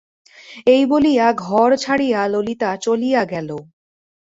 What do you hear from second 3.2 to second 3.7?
গেল।